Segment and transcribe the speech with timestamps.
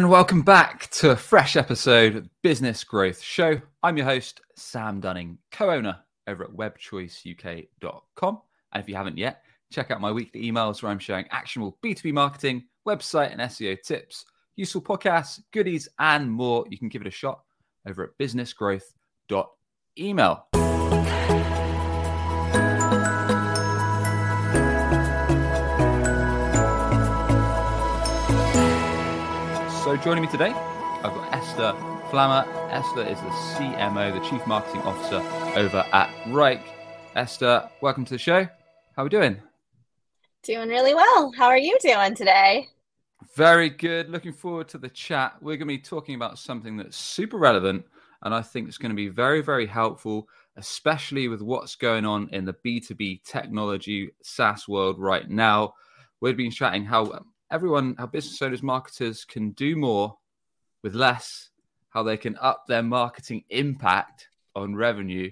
[0.00, 3.60] And welcome back to a fresh episode of Business Growth Show.
[3.82, 8.40] I'm your host, Sam Dunning, co owner over at webchoiceuk.com.
[8.72, 12.14] And if you haven't yet, check out my weekly emails where I'm sharing actionable B2B
[12.14, 14.24] marketing, website and SEO tips,
[14.56, 16.64] useful podcasts, goodies, and more.
[16.70, 17.42] You can give it a shot
[17.86, 20.46] over at businessgrowth.email.
[29.90, 31.72] So joining me today, I've got Esther
[32.10, 32.46] Flammer.
[32.70, 35.16] Esther is the CMO, the Chief Marketing Officer
[35.58, 36.62] over at Wrike.
[37.16, 38.44] Esther, welcome to the show.
[38.44, 39.42] How are we doing?
[40.44, 41.32] Doing really well.
[41.36, 42.68] How are you doing today?
[43.34, 44.10] Very good.
[44.10, 45.34] Looking forward to the chat.
[45.40, 47.84] We're going to be talking about something that's super relevant
[48.22, 52.28] and I think it's going to be very, very helpful, especially with what's going on
[52.30, 55.74] in the B2B technology SaaS world right now.
[56.20, 60.16] We've been chatting how everyone, how business owners, marketers can do more
[60.82, 61.50] with less,
[61.90, 65.30] how they can up their marketing impact on revenue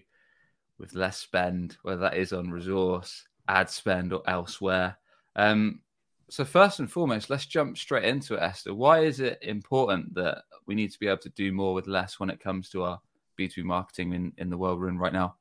[0.78, 4.97] with less spend, whether that is on resource, ad spend, or elsewhere.
[5.37, 5.81] Um,
[6.28, 8.75] so, first and foremost, let's jump straight into it, Esther.
[8.75, 12.21] Why is it important that we need to be able to do more with less
[12.21, 13.00] when it comes to our
[13.39, 15.37] B2B marketing in, in the world we're in right now?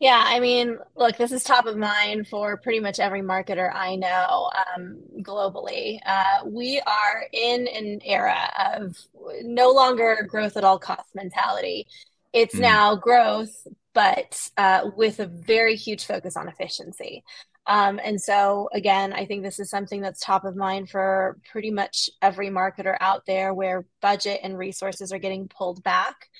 [0.00, 3.96] Yeah, I mean, look, this is top of mind for pretty much every marketer I
[3.96, 5.98] know um, globally.
[6.06, 8.96] Uh, we are in an era of
[9.42, 11.86] no longer growth at all cost mentality.
[12.32, 12.60] It's mm.
[12.60, 13.54] now growth,
[13.92, 17.22] but uh, with a very huge focus on efficiency.
[17.66, 21.70] Um, and so, again, I think this is something that's top of mind for pretty
[21.70, 26.30] much every marketer out there where budget and resources are getting pulled back.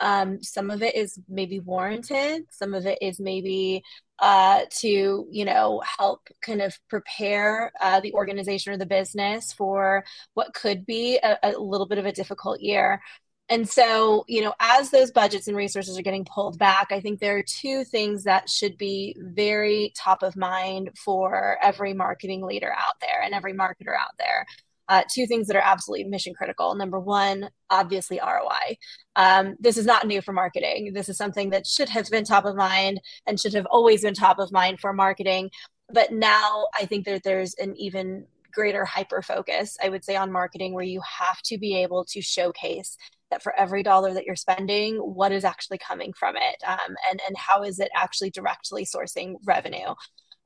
[0.00, 2.44] Um, some of it is maybe warranted.
[2.50, 3.82] Some of it is maybe
[4.18, 10.04] uh, to you know help kind of prepare uh, the organization or the business for
[10.34, 13.00] what could be a, a little bit of a difficult year.
[13.48, 17.20] And so, you know, as those budgets and resources are getting pulled back, I think
[17.20, 22.72] there are two things that should be very top of mind for every marketing leader
[22.72, 24.46] out there and every marketer out there
[24.88, 26.74] uh, two things that are absolutely mission critical.
[26.74, 28.76] Number one, obviously ROI.
[29.16, 30.92] Um, this is not new for marketing.
[30.94, 34.14] This is something that should have been top of mind and should have always been
[34.14, 35.50] top of mind for marketing.
[35.92, 40.32] But now I think that there's an even greater hyper focus, I would say, on
[40.32, 42.96] marketing where you have to be able to showcase
[43.30, 47.20] that for every dollar that you're spending, what is actually coming from it um, and,
[47.26, 49.94] and how is it actually directly sourcing revenue.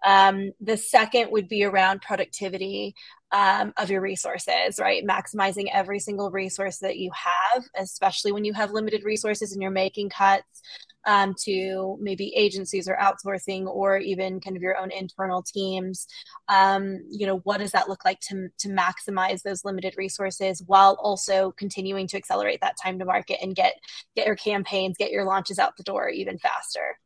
[0.04, 2.94] Um, the second would be around productivity
[3.32, 5.04] um, of your resources, right?
[5.06, 9.70] Maximizing every single resource that you have, especially when you have limited resources and you're
[9.70, 10.62] making cuts
[11.06, 16.06] um, to maybe agencies or outsourcing or even kind of your own internal teams.
[16.48, 20.98] Um, you know, what does that look like to, to maximize those limited resources while
[21.00, 23.74] also continuing to accelerate that time to market and get
[24.16, 26.98] get your campaigns, get your launches out the door even faster?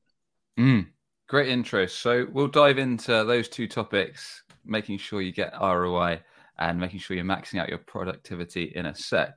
[0.59, 0.87] Mm.
[1.27, 1.87] Great intro.
[1.87, 6.21] So we'll dive into those two topics, making sure you get ROI
[6.59, 9.35] and making sure you're maxing out your productivity in a sec.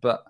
[0.00, 0.24] But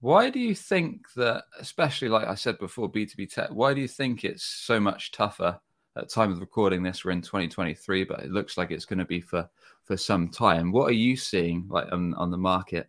[0.00, 3.86] why do you think that, especially like I said before, B2B tech, why do you
[3.86, 5.60] think it's so much tougher
[5.96, 7.04] at time of recording this?
[7.04, 9.48] We're in 2023, but it looks like it's going to be for
[9.84, 10.72] for some time.
[10.72, 12.88] What are you seeing like on, on the market?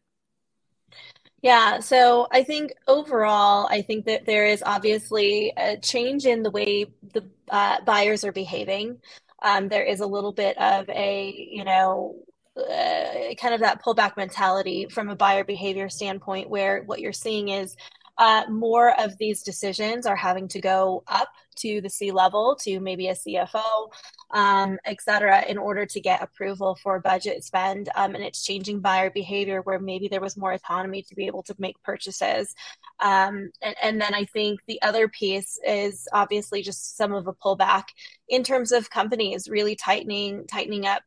[1.44, 6.50] Yeah, so I think overall, I think that there is obviously a change in the
[6.52, 9.00] way the uh, buyers are behaving.
[9.44, 12.16] Um, there is a little bit of a, you know,
[12.58, 17.50] uh, kind of that pullback mentality from a buyer behavior standpoint, where what you're seeing
[17.50, 17.76] is
[18.18, 22.80] uh, more of these decisions are having to go up to the C level, to
[22.80, 23.92] maybe a CFO,
[24.32, 27.90] um, et cetera, in order to get approval for budget spend.
[27.96, 31.44] Um, and it's changing buyer behavior where maybe there was more autonomy to be able
[31.44, 32.54] to make purchases.
[33.00, 37.34] Um, and, and then I think the other piece is obviously just some of a
[37.34, 37.86] pullback
[38.30, 41.04] in terms of companies really tightening, tightening up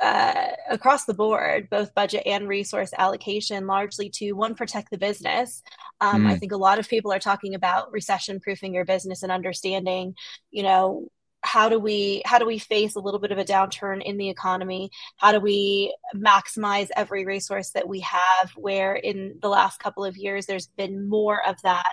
[0.00, 5.62] uh, across the board, both budget and resource allocation, largely to one, protect the business.
[6.00, 6.30] Um, mm.
[6.30, 10.14] I think a lot of people are talking about recession proofing your business and understanding,
[10.50, 11.08] you know,
[11.42, 14.28] how do we how do we face a little bit of a downturn in the
[14.28, 20.04] economy how do we maximize every resource that we have where in the last couple
[20.04, 21.92] of years there's been more of that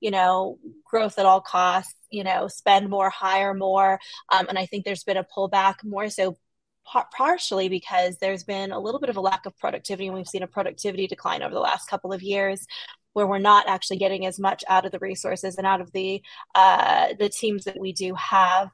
[0.00, 3.98] you know growth at all costs you know spend more hire more
[4.30, 6.36] um, and i think there's been a pullback more so
[6.84, 10.42] partially because there's been a little bit of a lack of productivity and we've seen
[10.42, 12.66] a productivity decline over the last couple of years
[13.14, 16.22] where we're not actually getting as much out of the resources and out of the
[16.54, 18.70] uh, the teams that we do have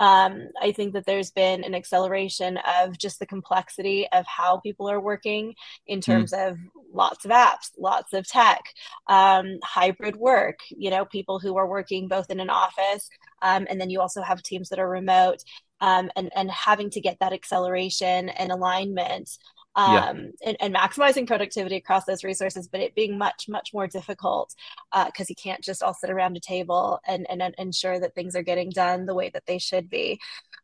[0.00, 4.88] Um, I think that there's been an acceleration of just the complexity of how people
[4.88, 5.54] are working
[5.86, 6.10] in hmm.
[6.10, 6.48] terms mm.
[6.48, 6.58] of
[6.92, 8.62] lots of apps, lots of tech,
[9.08, 13.10] um, hybrid work, you know, people who are working both in an office
[13.42, 15.42] um, and then you also have teams that are remote
[15.80, 19.30] um, and, and having to get that acceleration and alignment
[19.76, 20.10] um, yeah.
[20.44, 24.52] and, and, maximizing productivity across those resources, but it being much, much more difficult
[24.92, 28.14] because uh, you can't just all sit around a table and, and, and, ensure that
[28.14, 30.18] things are getting done the way that they should be.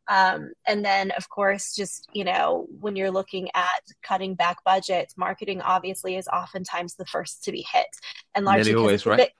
[0.09, 5.17] Um, and then, of course, just, you know, when you're looking at cutting back budgets,
[5.17, 7.87] marketing obviously is oftentimes the first to be hit.
[8.35, 9.31] And largely always, right?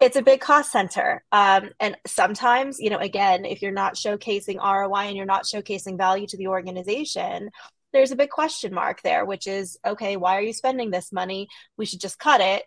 [0.00, 1.22] It's a big cost center.
[1.30, 5.98] Um, and sometimes, you know, again, if you're not showcasing ROI and you're not showcasing
[5.98, 7.50] value to the organization,
[7.92, 11.48] there's a big question mark there, which is okay, why are you spending this money?
[11.76, 12.62] We should just cut it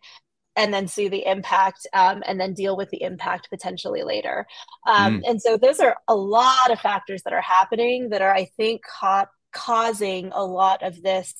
[0.55, 4.45] and then see the impact um, and then deal with the impact potentially later.
[4.87, 5.29] Um, mm.
[5.29, 8.83] And so those are a lot of factors that are happening that are, I think,
[8.83, 11.33] ca- causing a lot of this,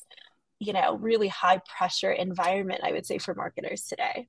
[0.58, 4.28] you know, really high pressure environment, I would say, for marketers today.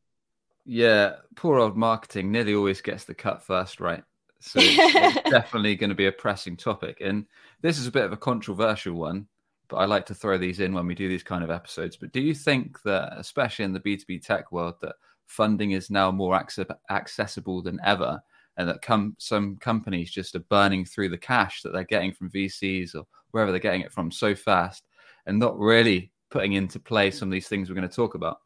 [0.65, 4.03] Yeah, poor old marketing nearly always gets the cut first, right?
[4.39, 6.97] So it's definitely going to be a pressing topic.
[7.01, 7.25] And
[7.61, 9.27] this is a bit of a controversial one,
[9.67, 11.97] but I like to throw these in when we do these kind of episodes.
[11.97, 14.95] But do you think that, especially in the B2B tech world, that
[15.27, 16.39] funding is now more
[16.89, 18.21] accessible than ever?
[18.57, 22.95] And that some companies just are burning through the cash that they're getting from VCs
[22.95, 24.87] or wherever they're getting it from so fast
[25.25, 28.39] and not really putting into play some of these things we're going to talk about?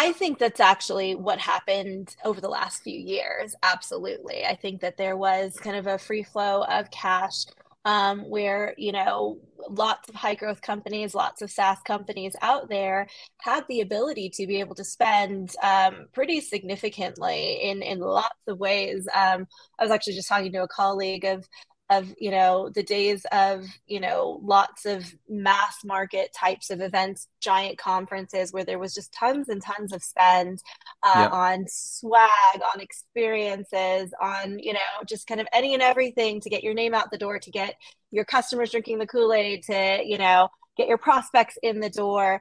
[0.00, 3.56] I think that's actually what happened over the last few years.
[3.64, 4.44] Absolutely.
[4.44, 7.46] I think that there was kind of a free flow of cash
[7.84, 13.08] um, where, you know, lots of high growth companies, lots of SaaS companies out there
[13.40, 18.60] had the ability to be able to spend um, pretty significantly in, in lots of
[18.60, 19.08] ways.
[19.12, 19.48] Um,
[19.80, 21.44] I was actually just talking to a colleague of
[21.90, 27.28] of you know the days of you know lots of mass market types of events
[27.40, 30.62] giant conferences where there was just tons and tons of spend
[31.02, 31.28] uh, yeah.
[31.28, 36.62] on swag on experiences on you know just kind of any and everything to get
[36.62, 37.76] your name out the door to get
[38.10, 42.40] your customers drinking the kool-aid to you know get your prospects in the door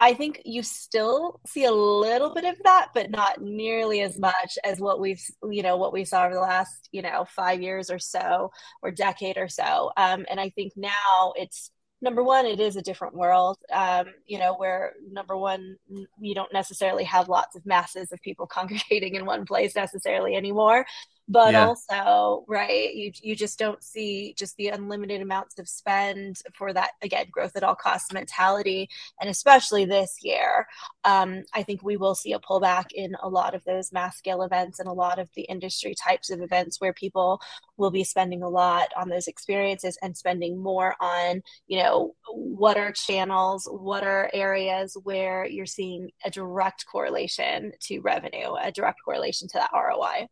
[0.00, 4.56] I think you still see a little bit of that, but not nearly as much
[4.64, 7.90] as what we've, you know, what we saw over the last, you know, five years
[7.90, 8.52] or so,
[8.82, 9.90] or decade or so.
[9.96, 14.38] Um, and I think now it's number one, it is a different world, um, you
[14.38, 15.76] know, where number one,
[16.20, 20.86] you don't necessarily have lots of masses of people congregating in one place necessarily anymore
[21.28, 21.66] but yeah.
[21.66, 26.90] also right you you just don't see just the unlimited amounts of spend for that
[27.02, 28.88] again growth at all costs mentality
[29.20, 30.66] and especially this year
[31.04, 34.42] um, i think we will see a pullback in a lot of those mass scale
[34.42, 37.40] events and a lot of the industry types of events where people
[37.76, 42.78] will be spending a lot on those experiences and spending more on you know what
[42.78, 48.98] are channels what are areas where you're seeing a direct correlation to revenue a direct
[49.04, 50.26] correlation to that roi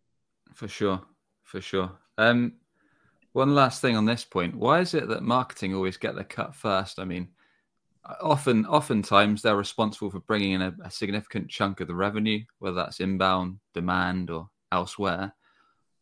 [0.56, 1.00] for sure,
[1.42, 1.92] for sure.
[2.16, 2.54] Um,
[3.32, 6.54] one last thing on this point: why is it that marketing always get the cut
[6.54, 6.98] first?
[6.98, 7.28] I mean,
[8.22, 12.76] often, oftentimes they're responsible for bringing in a, a significant chunk of the revenue, whether
[12.76, 15.34] that's inbound demand or elsewhere.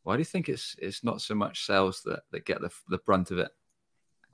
[0.05, 2.99] Why do you think it's it's not so much sales that that get the the
[2.99, 3.51] brunt of it?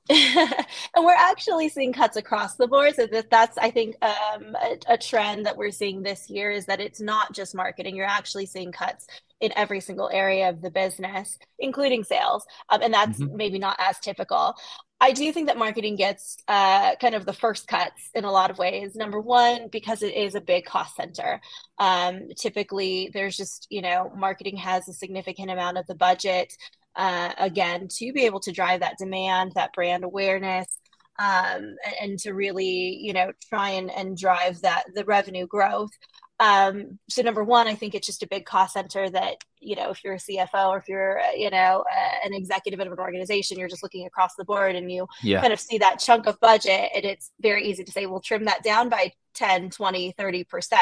[0.11, 2.95] and we're actually seeing cuts across the board.
[2.97, 6.67] So that, that's, I think, um, a, a, trend that we're seeing this year is
[6.67, 7.95] that it's not just marketing.
[7.95, 9.07] You're actually seeing cuts
[9.41, 12.45] in every single area of the business, including sales.
[12.69, 13.37] Um, and that's mm-hmm.
[13.37, 14.55] maybe not as typical.
[15.01, 18.51] I do think that marketing gets uh, kind of the first cuts in a lot
[18.51, 18.95] of ways.
[18.95, 21.41] Number one, because it is a big cost center.
[21.79, 26.53] Um, typically, there's just, you know, marketing has a significant amount of the budget,
[26.97, 30.67] uh, again, to be able to drive that demand, that brand awareness.
[31.19, 35.91] Um, and, and to really, you know, try and, and drive that the revenue growth.
[36.41, 39.91] Um, so number one, I think it's just a big cost center that, you know,
[39.91, 42.99] if you're a CFO or if you're, uh, you know, uh, an executive of an
[42.99, 45.43] organization, you're just looking across the board and you yeah.
[45.43, 48.47] kind of see that chunk of budget and it's very easy to say, we'll trim
[48.47, 50.73] that down by 10, 20, 30%.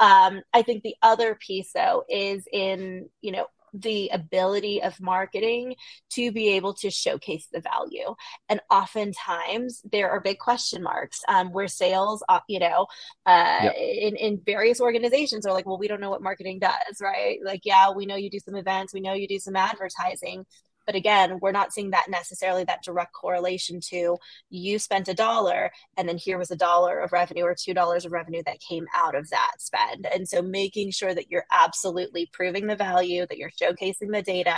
[0.00, 5.74] Um, I think the other piece though is in, you know, the ability of marketing
[6.10, 8.14] to be able to showcase the value.
[8.48, 12.86] And oftentimes there are big question marks um, where sales, uh, you know,
[13.26, 13.74] uh, yep.
[13.76, 17.38] in, in various organizations are like, well, we don't know what marketing does, right?
[17.44, 20.46] Like, yeah, we know you do some events, we know you do some advertising,
[20.86, 24.16] but again, we're not seeing that necessarily that direct correlation to
[24.50, 28.04] you spent a dollar and then here was a dollar of revenue or two dollars
[28.04, 30.06] of revenue that came out of that spend.
[30.06, 34.56] And so making sure that you're absolutely proving the value, that you're showcasing the data,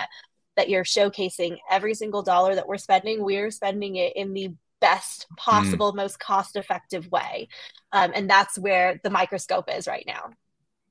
[0.56, 5.26] that you're showcasing every single dollar that we're spending, we're spending it in the best
[5.32, 5.36] mm.
[5.36, 5.96] possible, mm.
[5.96, 7.48] most cost effective way.
[7.92, 10.30] Um, and that's where the microscope is right now.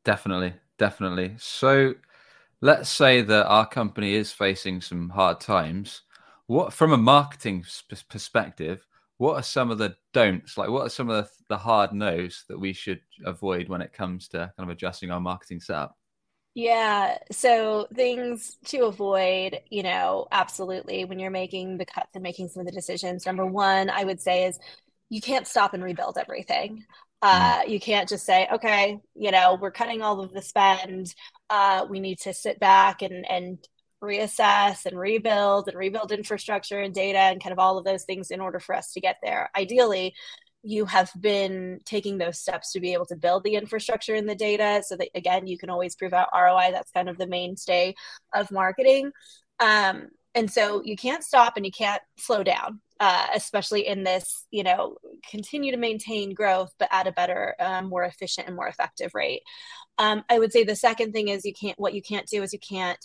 [0.03, 0.53] Definitely.
[0.77, 1.35] Definitely.
[1.37, 1.95] So
[2.61, 6.01] let's say that our company is facing some hard times.
[6.47, 7.65] What, from a marketing
[8.09, 8.85] perspective,
[9.17, 10.57] what are some of the don'ts?
[10.57, 13.93] Like, what are some of the, the hard no's that we should avoid when it
[13.93, 15.97] comes to kind of adjusting our marketing setup?
[16.53, 17.17] Yeah.
[17.31, 22.61] So things to avoid, you know, absolutely when you're making the cuts and making some
[22.61, 23.25] of the decisions.
[23.25, 24.57] Number one, I would say is
[25.09, 26.85] you can't stop and rebuild everything.
[27.21, 27.69] Uh, mm.
[27.69, 31.13] you can't just say, okay, you know, we're cutting all of the spend.
[31.49, 33.59] Uh, we need to sit back and and
[34.03, 38.29] reassess and rebuild and rebuild infrastructure and data and kind of all of those things
[38.29, 39.49] in order for us to get there.
[39.55, 40.13] Ideally,
[40.63, 44.35] you have been taking those steps to be able to build the infrastructure and the
[44.35, 47.93] data so that again you can always prove out roi that's kind of the mainstay
[48.33, 49.11] of marketing.
[49.59, 54.45] Um, and so you can't stop and you can't slow down uh, especially in this
[54.51, 54.97] you know
[55.29, 59.41] continue to maintain growth but at a better um, more efficient and more effective rate
[59.97, 62.53] um, i would say the second thing is you can't what you can't do is
[62.53, 62.99] you can't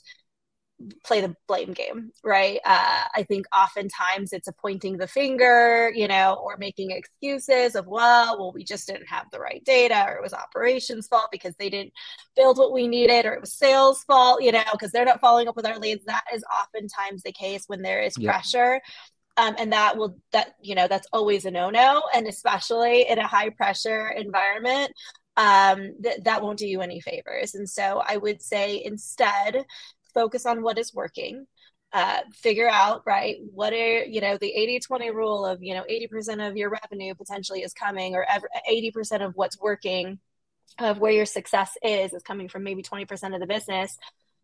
[1.04, 2.58] play the blame game, right?
[2.64, 7.86] Uh, I think oftentimes it's a pointing the finger, you know, or making excuses of,
[7.86, 11.54] well, well, we just didn't have the right data, or it was operations fault because
[11.58, 11.92] they didn't
[12.36, 15.48] build what we needed, or it was sales fault, you know, because they're not following
[15.48, 16.04] up with our leads.
[16.06, 18.32] That is oftentimes the case when there is yeah.
[18.32, 18.80] pressure.
[19.36, 23.26] Um, and that will that you know that's always a no-no and especially in a
[23.26, 24.92] high pressure environment
[25.36, 27.54] um, th- that won't do you any favors.
[27.54, 29.64] And so I would say instead,
[30.12, 31.46] focus on what is working
[31.92, 35.84] uh, figure out right what are you know the 80 20 rule of you know
[35.90, 38.24] 80% of your revenue potentially is coming or
[38.70, 40.20] 80% of what's working
[40.78, 43.98] of where your success is is coming from maybe 20% of the business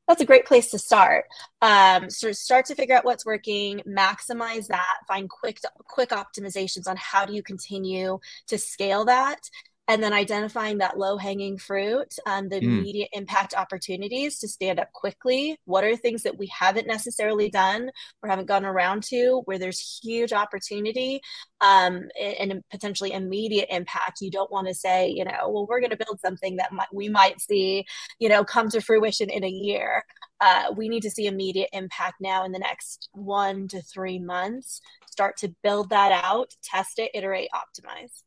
[0.07, 1.25] that's a great place to start.
[1.63, 6.97] Um, so start to figure out what's working maximize that find quick quick optimizations on
[6.97, 9.49] how do you continue to scale that
[9.89, 12.65] and then identifying that low hanging fruit and the mm.
[12.65, 15.57] immediate impact opportunities to stand up quickly.
[15.65, 17.91] What are things that we haven't necessarily done
[18.23, 21.21] or haven't gone around to where there's huge opportunity
[21.61, 24.21] um, and potentially immediate impact?
[24.21, 26.93] You don't want to say, you know, well, we're going to build something that might,
[26.93, 27.87] we might see,
[28.19, 30.03] you know, come to fruition in a year.
[30.41, 34.81] Uh, we need to see immediate impact now in the next one to three months.
[35.09, 38.23] Start to build that out, test it, iterate, optimize.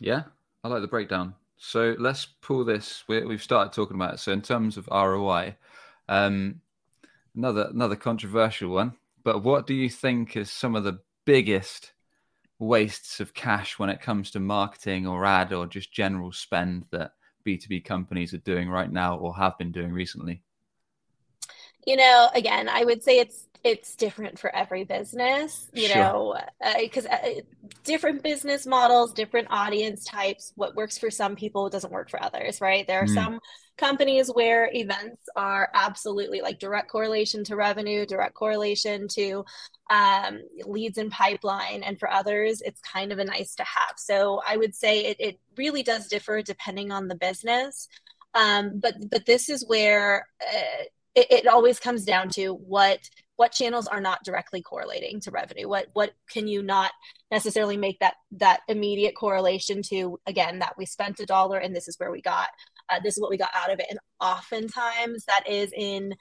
[0.00, 0.22] Yeah,
[0.64, 1.34] I like the breakdown.
[1.56, 3.04] So let's pull this.
[3.08, 4.18] we have started talking about it.
[4.18, 5.56] So in terms of ROI,
[6.08, 6.60] um,
[7.36, 8.94] another another controversial one.
[9.24, 11.92] But what do you think is some of the biggest
[12.58, 17.12] wastes of cash when it comes to marketing or ad or just general spend that
[17.46, 20.42] B2B companies are doing right now or have been doing recently?
[21.86, 25.96] You know, again, I would say it's it's different for every business you sure.
[25.96, 26.36] know
[26.80, 27.40] because uh, uh,
[27.84, 32.60] different business models different audience types what works for some people doesn't work for others
[32.60, 33.14] right there are mm.
[33.14, 33.38] some
[33.78, 39.44] companies where events are absolutely like direct correlation to revenue direct correlation to
[39.90, 44.40] um, leads and pipeline and for others it's kind of a nice to have so
[44.48, 47.88] i would say it, it really does differ depending on the business
[48.34, 52.98] um, but but this is where uh, it, it always comes down to what
[53.36, 55.68] what channels are not directly correlating to revenue?
[55.68, 56.92] What what can you not
[57.30, 61.88] necessarily make that that immediate correlation to again that we spent a dollar and this
[61.88, 62.48] is where we got
[62.90, 63.86] uh, this is what we got out of it?
[63.90, 66.14] And oftentimes that is in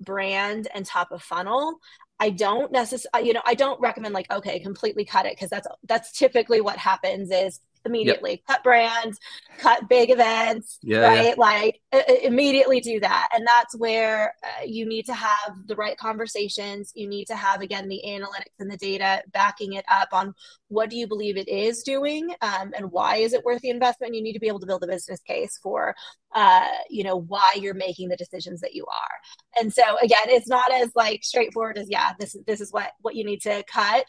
[0.00, 1.78] brand and top of funnel.
[2.20, 5.68] I don't necessarily, you know, I don't recommend like, okay, completely cut it because that's
[5.84, 8.32] that's typically what happens is immediately.
[8.32, 8.40] Yep.
[8.46, 9.18] cut brands
[9.58, 11.24] cut big events yeah, right?
[11.26, 11.34] Yeah.
[11.36, 13.28] like uh, immediately do that.
[13.34, 16.92] And that's where uh, you need to have the right conversations.
[16.94, 20.34] You need to have again the analytics and the data backing it up on
[20.68, 24.14] what do you believe it is doing um, and why is it worth the investment?
[24.14, 25.94] You need to be able to build a business case for
[26.34, 29.60] uh, you know why you're making the decisions that you are.
[29.60, 32.92] And so again it's not as like straightforward as yeah this is this is what
[33.00, 34.04] what you need to cut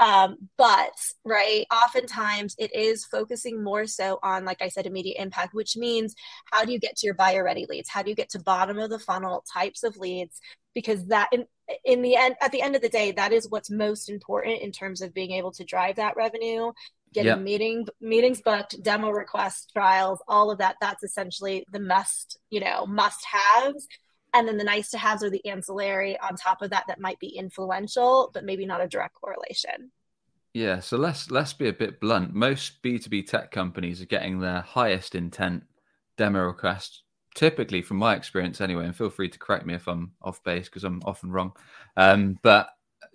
[0.00, 0.92] um, but
[1.24, 6.14] right, oftentimes it is focusing more so on, like I said, immediate impact, which means
[6.50, 7.88] how do you get to your buyer ready leads?
[7.88, 10.40] How do you get to bottom of the funnel types of leads?
[10.74, 11.46] Because that in,
[11.84, 14.72] in the end, at the end of the day, that is what's most important in
[14.72, 16.72] terms of being able to drive that revenue,
[17.12, 17.40] getting yep.
[17.40, 20.74] meeting meetings booked, demo requests, trials, all of that.
[20.80, 23.86] That's essentially the must, you know, must haves
[24.34, 27.18] and then the nice to haves are the ancillary on top of that that might
[27.18, 29.90] be influential but maybe not a direct correlation
[30.52, 34.60] yeah so let's let's be a bit blunt most b2b tech companies are getting their
[34.60, 35.62] highest intent
[36.16, 40.12] demo requests typically, from my experience anyway, and feel free to correct me if I'm
[40.22, 41.52] off base because I'm often wrong.
[41.96, 42.68] Um, but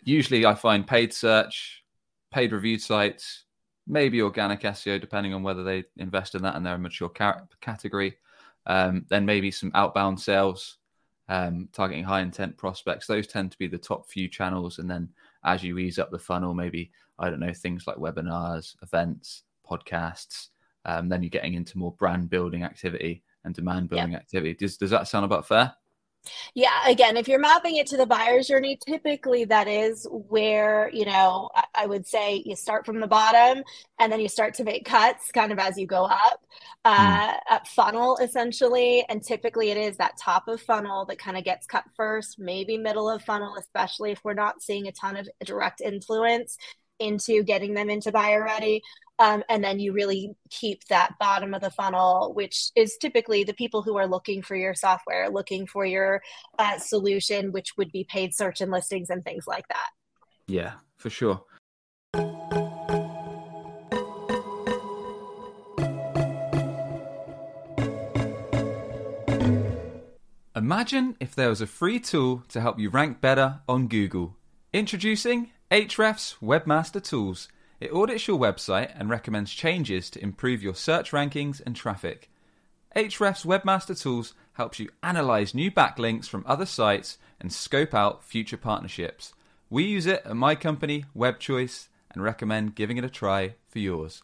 [0.03, 1.83] usually, I find paid search,
[2.31, 3.45] paid reviewed sites,
[3.87, 8.17] maybe organic SEO, depending on whether they invest in that and they're a mature category.
[8.65, 10.77] Um, then maybe some outbound sales,
[11.29, 13.07] um, targeting high intent prospects.
[13.07, 14.79] Those tend to be the top few channels.
[14.79, 15.07] And then
[15.45, 20.49] as you ease up the funnel, maybe, I don't know, things like webinars, events, podcasts.
[20.85, 24.55] Um, then you're getting into more brand building activity and demand building activity.
[24.55, 25.73] Does, does that sound about fair?
[26.53, 31.05] Yeah, again, if you're mapping it to the buyer's journey, typically that is where, you
[31.05, 33.63] know, I would say you start from the bottom
[33.99, 36.41] and then you start to make cuts kind of as you go up,
[36.85, 37.39] uh, mm.
[37.49, 39.05] up funnel essentially.
[39.09, 42.77] And typically it is that top of funnel that kind of gets cut first, maybe
[42.77, 46.57] middle of funnel, especially if we're not seeing a ton of direct influence
[46.99, 48.81] into getting them into buyer ready.
[49.19, 53.53] Um, and then you really keep that bottom of the funnel, which is typically the
[53.53, 56.21] people who are looking for your software, looking for your
[56.57, 59.89] uh, solution, which would be paid search and listings and things like that.
[60.47, 61.43] Yeah, for sure.
[70.55, 74.35] Imagine if there was a free tool to help you rank better on Google.
[74.71, 77.47] Introducing Ahrefs Webmaster Tools.
[77.79, 82.29] It audits your website and recommends changes to improve your search rankings and traffic.
[82.95, 88.57] Ahrefs Webmaster Tools helps you analyze new backlinks from other sites and scope out future
[88.57, 89.33] partnerships.
[89.69, 94.21] We use it at my company, WebChoice, and recommend giving it a try for yours.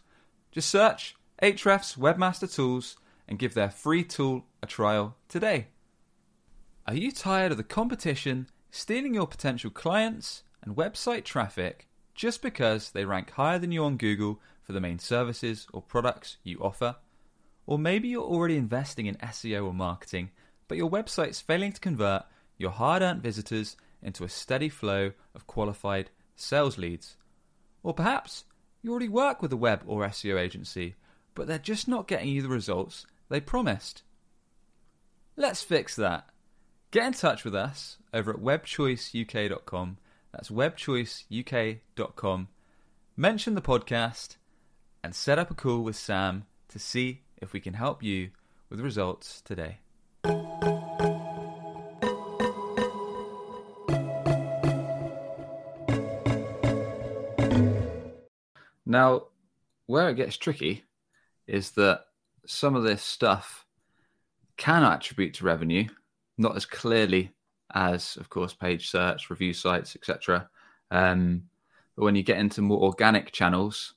[0.51, 2.97] Just search Ahrefs Webmaster Tools
[3.27, 5.67] and give their free tool a trial today.
[6.87, 10.43] Are you tired of the competition stealing your potential clients?
[10.65, 14.97] and website traffic just because they rank higher than you on Google for the main
[14.99, 16.95] services or products you offer.
[17.67, 20.31] Or maybe you're already investing in SEO or marketing,
[20.67, 22.23] but your website's failing to convert
[22.57, 27.17] your hard earned visitors into a steady flow of qualified sales leads.
[27.83, 28.45] Or perhaps
[28.81, 30.95] you already work with a web or SEO agency,
[31.33, 34.03] but they're just not getting you the results they promised.
[35.35, 36.29] Let's fix that.
[36.91, 39.97] Get in touch with us over at webchoiceuk.com
[40.35, 42.47] that's webchoiceuk.com.
[43.15, 44.35] Mention the podcast
[45.01, 48.31] and set up a call with Sam to see if we can help you
[48.69, 49.77] with results today.
[58.85, 59.27] Now,
[59.85, 60.83] where it gets tricky
[61.47, 62.01] is that
[62.45, 63.65] some of this stuff
[64.57, 65.87] can attribute to revenue,
[66.37, 67.31] not as clearly
[67.75, 70.49] as, of course, paid search, review sites, etc.
[70.91, 71.43] Um,
[71.95, 73.93] but when you get into more organic channels,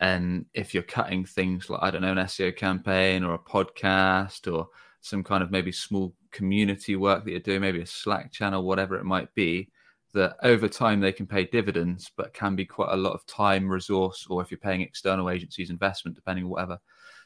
[0.00, 4.52] and if you're cutting things like I don't know an SEO campaign or a podcast
[4.52, 4.68] or
[5.00, 8.96] some kind of maybe small community work that you're doing, maybe a Slack channel, whatever
[8.96, 9.70] it might be,
[10.12, 13.68] that over time they can pay dividends, but can be quite a lot of time,
[13.68, 16.78] resource, or if you're paying external agencies investment, depending on whatever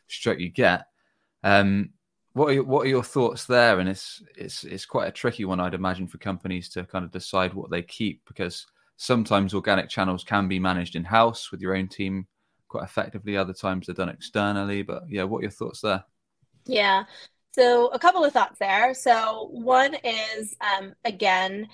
[0.09, 0.87] stroke you get.
[1.43, 1.91] Um,
[2.33, 3.81] what are your, what are your thoughts there?
[3.81, 7.11] And it's it's it's quite a tricky one, I'd imagine, for companies to kind of
[7.11, 8.67] decide what they keep because
[8.97, 12.27] sometimes organic channels can be managed in house with your own team
[12.69, 13.37] quite effectively.
[13.37, 14.83] Other times they're done externally.
[14.83, 16.05] But yeah, what are your thoughts there?
[16.67, 17.05] Yeah.
[17.53, 18.95] So a couple of thoughts there.
[18.95, 21.69] So one is um, again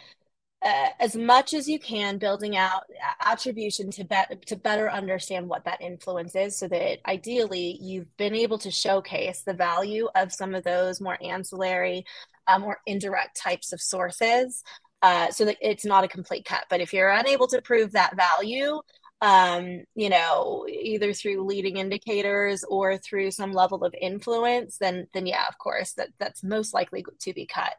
[0.66, 2.82] uh, as much as you can building out
[3.24, 8.34] attribution to bet to better understand what that influence is so that ideally you've been
[8.34, 12.04] able to showcase the value of some of those more ancillary
[12.48, 14.64] uh, more indirect types of sources
[15.02, 18.16] uh, so that it's not a complete cut but if you're unable to prove that
[18.16, 18.80] value
[19.22, 25.26] um, you know, either through leading indicators or through some level of influence, then then
[25.26, 27.72] yeah, of course, that that's most likely to be cut.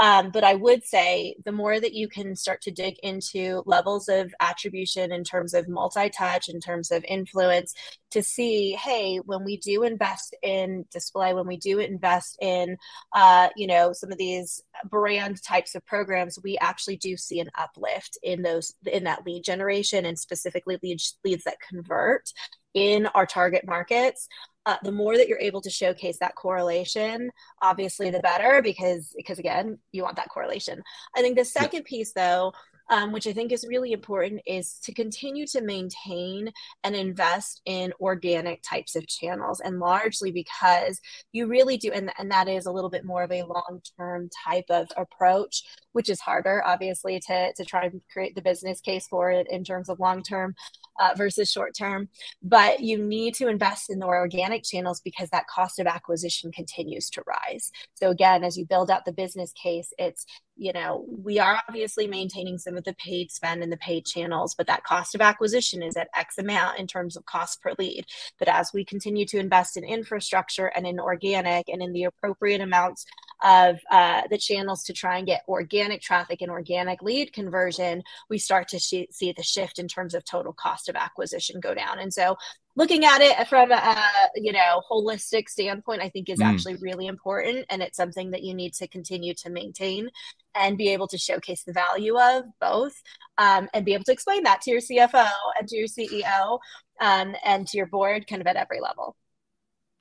[0.00, 4.08] Um, but I would say the more that you can start to dig into levels
[4.08, 7.74] of attribution in terms of multi touch, in terms of influence,
[8.10, 12.76] to see, hey, when we do invest in display, when we do invest in,
[13.14, 17.50] uh, you know, some of these brand types of programs, we actually do see an
[17.56, 22.32] uplift in those in that lead generation and specifically leads leads that convert
[22.74, 24.28] in our target markets
[24.66, 27.30] uh, the more that you're able to showcase that correlation
[27.62, 30.82] obviously the better because because again you want that correlation
[31.16, 32.52] i think the second piece though
[32.90, 36.50] um, which I think is really important, is to continue to maintain
[36.82, 39.60] and invest in organic types of channels.
[39.60, 41.00] And largely because
[41.32, 44.28] you really do, and, and that is a little bit more of a long term
[44.46, 45.62] type of approach
[45.94, 49.62] which is harder, obviously, to, to try and create the business case for it in
[49.62, 50.54] terms of long term
[51.00, 52.08] uh, versus short term.
[52.42, 57.10] But you need to invest in the organic channels because that cost of acquisition continues
[57.10, 57.70] to rise.
[57.94, 60.26] So, again, as you build out the business case, it's
[60.56, 64.54] you know, we are obviously maintaining some of the paid spend in the paid channels,
[64.54, 68.06] but that cost of acquisition is at X amount in terms of cost per lead.
[68.38, 72.60] But as we continue to invest in infrastructure and in organic and in the appropriate
[72.60, 73.04] amounts
[73.42, 78.38] of uh, the channels to try and get organic traffic and organic lead conversion, we
[78.38, 81.98] start to sh- see the shift in terms of total cost of acquisition go down.
[81.98, 82.36] And so
[82.76, 83.96] looking at it from a
[84.34, 86.44] you know holistic standpoint i think is mm.
[86.44, 90.08] actually really important and it's something that you need to continue to maintain
[90.54, 92.94] and be able to showcase the value of both
[93.38, 96.58] um, and be able to explain that to your cfo and to your ceo
[97.00, 99.16] um, and to your board kind of at every level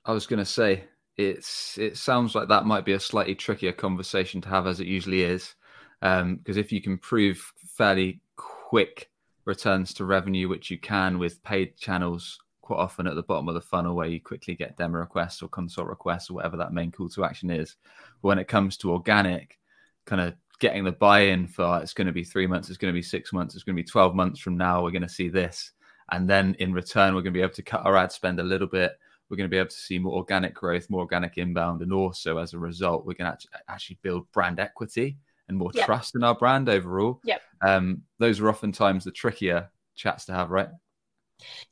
[0.06, 0.84] i was going to say
[1.18, 4.88] it's it sounds like that might be a slightly trickier conversation to have as it
[4.88, 5.54] usually is
[6.02, 9.10] because um, if you can prove fairly quick
[9.46, 13.56] returns to revenue which you can with paid channels quite often at the bottom of
[13.56, 16.92] the funnel where you quickly get demo requests or consult requests or whatever that main
[16.92, 17.76] call to action is.
[18.22, 19.60] But when it comes to organic,
[20.06, 22.94] kind of getting the buy-in for oh, it's going to be three months, it's going
[22.94, 25.10] to be six months, it's going to be 12 months from now, we're going to
[25.10, 25.72] see this.
[26.12, 28.44] And then in return, we're going to be able to cut our ad spend a
[28.44, 28.98] little bit.
[29.30, 31.82] We're going to be able to see more organic growth, more organic inbound.
[31.82, 35.86] And also as a result, we're going to actually build brand equity and more yep.
[35.86, 37.20] trust in our brand overall.
[37.24, 37.42] Yep.
[37.62, 40.70] Um, those are oftentimes the trickier chats to have, right?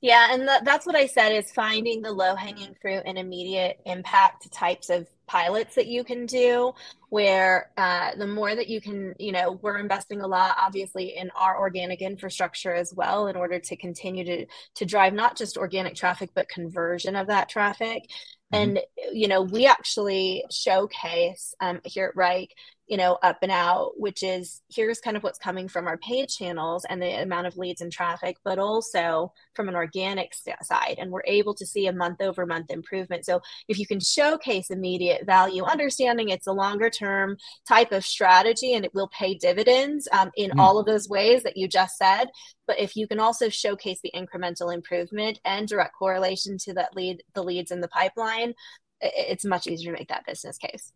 [0.01, 3.79] Yeah, and th- that's what I said is finding the low hanging fruit and immediate
[3.85, 6.73] impact types of pilots that you can do.
[7.09, 11.29] Where uh, the more that you can, you know, we're investing a lot, obviously, in
[11.35, 15.95] our organic infrastructure as well, in order to continue to to drive not just organic
[15.95, 18.09] traffic but conversion of that traffic.
[18.53, 18.77] Mm-hmm.
[18.77, 18.79] And
[19.13, 22.49] you know, we actually showcase um, here at Wrike
[22.91, 26.27] you know, up and out, which is here's kind of what's coming from our paid
[26.27, 30.95] channels and the amount of leads and traffic, but also from an organic side.
[30.97, 33.25] And we're able to see a month over month improvement.
[33.25, 38.73] So if you can showcase immediate value, understanding it's a longer term type of strategy
[38.73, 40.59] and it will pay dividends um, in mm.
[40.59, 42.25] all of those ways that you just said.
[42.71, 47.21] But if you can also showcase the incremental improvement and direct correlation to that lead,
[47.33, 48.53] the leads in the pipeline,
[49.01, 50.93] it's much easier to make that business case.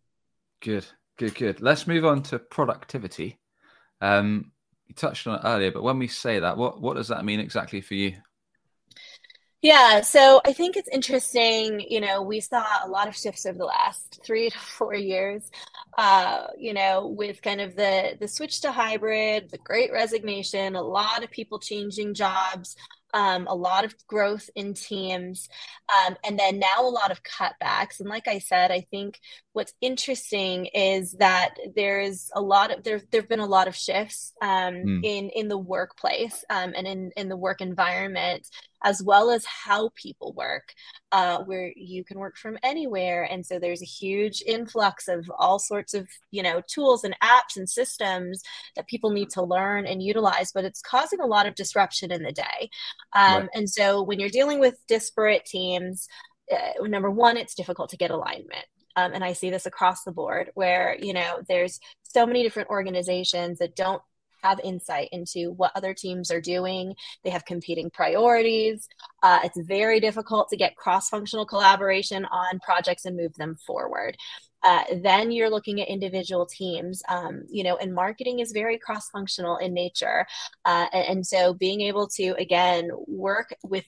[0.62, 0.86] Good.
[1.18, 1.60] Good, good.
[1.60, 3.38] Let's move on to productivity.
[4.00, 4.52] Um,
[4.86, 7.40] you touched on it earlier, but when we say that, what what does that mean
[7.40, 8.14] exactly for you?
[9.62, 11.80] Yeah, so I think it's interesting.
[11.80, 15.50] You know, we saw a lot of shifts over the last three to four years.
[15.98, 20.82] Uh, you know, with kind of the the switch to hybrid, the Great Resignation, a
[20.82, 22.76] lot of people changing jobs,
[23.14, 25.48] um, a lot of growth in teams,
[25.88, 27.98] um, and then now a lot of cutbacks.
[27.98, 29.18] And like I said, I think
[29.54, 34.34] what's interesting is that there's a lot of there there've been a lot of shifts
[34.42, 35.00] um, mm.
[35.02, 38.46] in in the workplace um, and in in the work environment
[38.86, 40.72] as well as how people work,
[41.10, 43.24] uh, where you can work from anywhere.
[43.24, 47.56] And so there's a huge influx of all sorts of, you know, tools and apps
[47.56, 48.42] and systems
[48.76, 52.22] that people need to learn and utilize, but it's causing a lot of disruption in
[52.22, 52.70] the day.
[53.12, 53.48] Um, right.
[53.54, 56.06] And so when you're dealing with disparate teams,
[56.52, 58.66] uh, number one, it's difficult to get alignment.
[58.94, 62.70] Um, and I see this across the board where, you know, there's so many different
[62.70, 64.00] organizations that don't
[64.46, 66.94] have insight into what other teams are doing.
[67.24, 68.88] They have competing priorities.
[69.22, 74.16] Uh, it's very difficult to get cross functional collaboration on projects and move them forward.
[74.62, 79.08] Uh, then you're looking at individual teams, um, you know, and marketing is very cross
[79.10, 80.26] functional in nature.
[80.64, 83.84] Uh, and, and so being able to, again, work with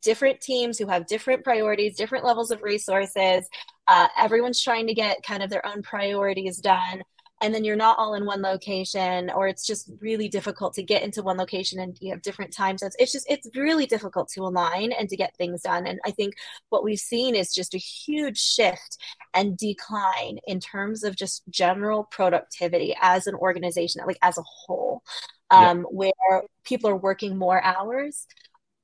[0.00, 3.46] different teams who have different priorities, different levels of resources.
[3.86, 7.02] Uh, everyone's trying to get kind of their own priorities done
[7.42, 11.02] and then you're not all in one location or it's just really difficult to get
[11.02, 14.42] into one location and you have different time zones it's just it's really difficult to
[14.42, 16.34] align and to get things done and i think
[16.70, 18.96] what we've seen is just a huge shift
[19.34, 25.02] and decline in terms of just general productivity as an organization like as a whole
[25.50, 25.84] um, yeah.
[25.90, 28.26] where people are working more hours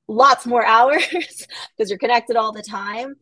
[0.07, 1.07] lots more hours
[1.77, 3.15] because you're connected all the time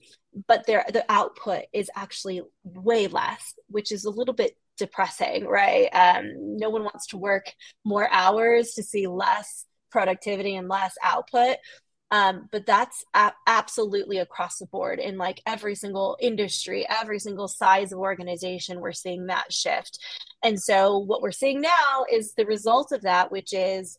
[0.48, 5.90] but their the output is actually way less which is a little bit depressing, right?
[5.94, 7.52] Um, no one wants to work
[7.84, 11.58] more hours to see less productivity and less output.
[12.10, 17.50] Um, but that's a- absolutely across the board in like every single industry, every single
[17.50, 20.00] size of organization, we're seeing that shift.
[20.42, 23.98] And so what we're seeing now is the result of that, which is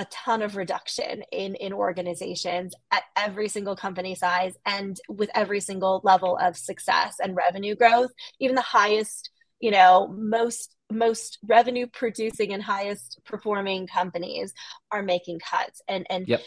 [0.00, 5.60] a ton of reduction in in organizations at every single company size and with every
[5.60, 11.86] single level of success and revenue growth even the highest you know, most most revenue
[11.86, 14.52] producing and highest performing companies
[14.90, 15.80] are making cuts.
[15.88, 16.42] And and yep.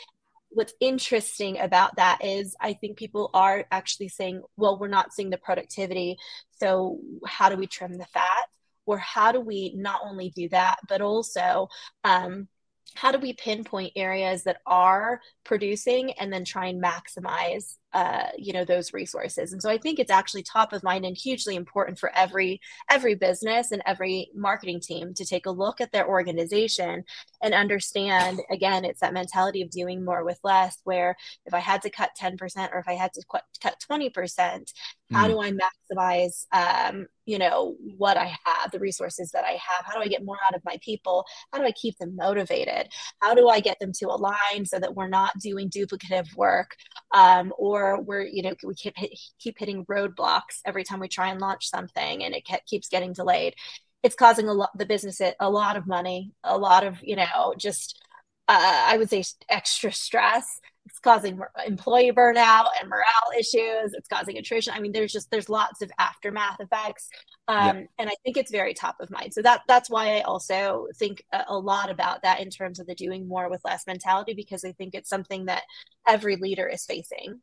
[0.50, 5.30] what's interesting about that is i think people are actually saying well we're not seeing
[5.30, 6.18] the productivity.
[6.60, 8.48] So how do we trim the fat?
[8.86, 11.70] Or how do we not only do that but also
[12.04, 12.48] um,
[12.96, 18.54] how do we pinpoint areas that are producing and then try and maximize uh, you
[18.54, 19.54] know those resources?
[19.54, 23.16] And so i think it's actually top of mind and hugely important for every every
[23.16, 27.04] business and every marketing team to take a look at their organization
[27.42, 31.16] and understand again it's that mentality of doing more with less where
[31.46, 32.40] if i had to cut 10%
[32.74, 33.24] or if i had to
[33.62, 34.74] cut 20%
[35.14, 35.44] how do mm.
[35.44, 39.86] i maximize um, you know what i have the resources that i have?
[39.86, 41.26] How do i get more out of my people?
[41.52, 42.90] How do i keep them motivated?
[43.20, 46.76] How do i get them to align so that we're not doing duplicative work
[47.14, 48.96] um, or we're you know we keep
[49.40, 53.56] keep hitting roadblocks every time we try and launch something and it keeps getting delayed?
[54.02, 57.54] It's causing a lot the business a lot of money a lot of you know
[57.58, 58.02] just
[58.50, 60.60] uh, i would say extra stress
[60.94, 65.50] it's causing employee burnout and morale issues it's causing attrition i mean there's just there's
[65.50, 67.10] lots of aftermath effects
[67.48, 67.84] um, yeah.
[67.98, 71.24] and i think it's very top of mind so that that's why i also think
[71.50, 74.72] a, lot about that in terms of the doing more with less mentality because i
[74.74, 75.64] think it's something that
[76.08, 77.42] every leader is facing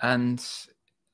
[0.00, 0.46] and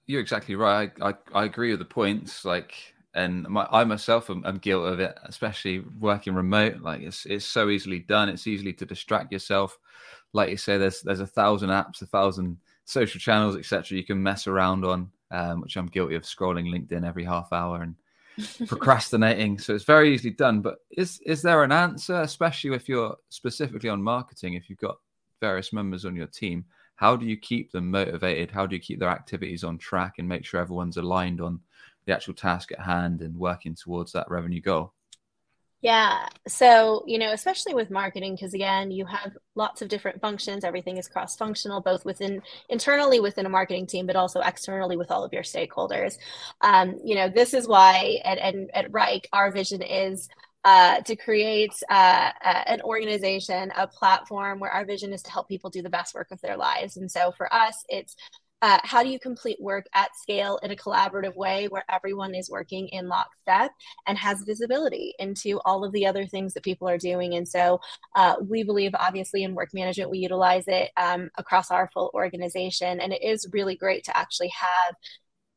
[0.06, 2.74] you're exactly right i, I, I agree with the points like
[3.14, 6.80] and my, I myself am, am guilty of it, especially working remote.
[6.80, 8.28] Like it's it's so easily done.
[8.28, 9.76] It's easily to distract yourself
[10.32, 13.96] like you say, there's there's a thousand apps, a thousand social channels, etc.
[13.96, 17.82] You can mess around on, um, which I'm guilty of scrolling LinkedIn every half hour
[17.82, 17.94] and
[18.68, 19.58] procrastinating.
[19.58, 20.60] So it's very easily done.
[20.60, 24.98] But is is there an answer, especially if you're specifically on marketing, if you've got
[25.40, 26.64] various members on your team?
[26.96, 28.50] How do you keep them motivated?
[28.50, 31.60] How do you keep their activities on track and make sure everyone's aligned on
[32.04, 34.92] the actual task at hand and working towards that revenue goal?
[35.82, 36.28] Yeah.
[36.46, 40.62] So, you know, especially with marketing, because again, you have lots of different functions.
[40.62, 45.10] Everything is cross functional, both within internally within a marketing team, but also externally with
[45.10, 46.18] all of your stakeholders.
[46.60, 50.28] Um, you know, this is why at, at, at Wrike, our vision is
[50.64, 55.70] uh, to create uh, an organization, a platform where our vision is to help people
[55.70, 56.98] do the best work of their lives.
[56.98, 58.16] And so for us, it's
[58.62, 62.50] uh, how do you complete work at scale in a collaborative way where everyone is
[62.50, 63.72] working in lockstep
[64.06, 67.34] and has visibility into all of the other things that people are doing?
[67.34, 67.80] And so
[68.14, 73.00] uh, we believe, obviously, in work management, we utilize it um, across our full organization.
[73.00, 74.94] And it is really great to actually have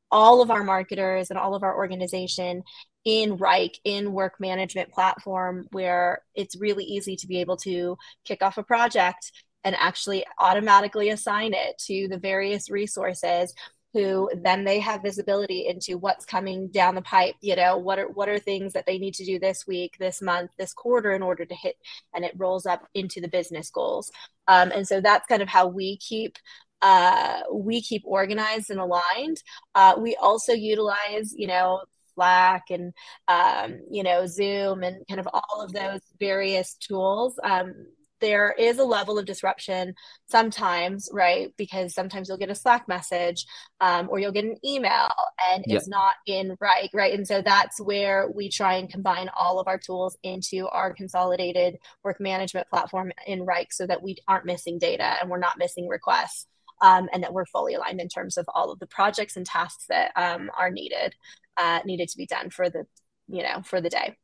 [0.10, 2.64] all of our marketers and all of our organization
[3.04, 8.42] in Wrike, in work management platform, where it's really easy to be able to kick
[8.42, 9.32] off a project
[9.64, 13.54] and actually automatically assign it to the various resources
[13.94, 18.08] who then they have visibility into what's coming down the pipe you know what are
[18.10, 21.22] what are things that they need to do this week this month this quarter in
[21.22, 21.76] order to hit
[22.14, 24.12] and it rolls up into the business goals.
[24.48, 26.38] Um, and so that's kind of how we keep
[26.82, 29.42] uh, we keep organized and aligned.
[29.74, 31.82] Uh, we also utilize you know
[32.14, 32.94] Slack and
[33.28, 37.40] um, you know Zoom and kind of all of those various tools.
[37.44, 37.88] Um,
[38.24, 39.96] there is a level of disruption
[40.30, 41.54] sometimes, right?
[41.58, 43.46] Because sometimes you'll get a Slack message
[43.82, 45.10] um, or you'll get an email
[45.52, 47.14] and it's not in Wrike, right?
[47.14, 51.76] And so that's where we try and combine all of our tools into our consolidated
[52.02, 55.90] work management platform in Wrike so that we aren't missing data and we're not missing
[55.90, 56.48] requests.
[56.82, 59.86] Um, and that we're fully aligned in terms of all of the projects and tasks
[59.88, 61.14] that um, are needed
[61.56, 62.86] uh, needed to be done for the
[63.30, 64.18] you know for the day.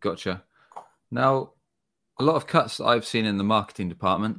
[0.00, 0.42] Gotcha.
[1.10, 1.52] Now,
[2.18, 4.38] a lot of cuts that I've seen in the marketing department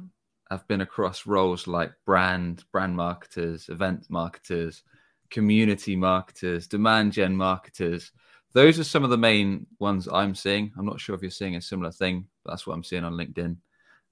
[0.50, 4.82] have been across roles like brand, brand marketers, event marketers,
[5.30, 8.12] community marketers, demand gen marketers.
[8.52, 10.72] Those are some of the main ones I'm seeing.
[10.76, 13.12] I'm not sure if you're seeing a similar thing, but that's what I'm seeing on
[13.12, 13.56] LinkedIn.